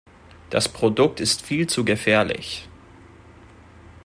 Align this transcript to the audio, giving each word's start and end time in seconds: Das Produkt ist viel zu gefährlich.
Das 0.49 0.67
Produkt 0.67 1.19
ist 1.19 1.43
viel 1.43 1.67
zu 1.67 1.85
gefährlich. 1.85 2.67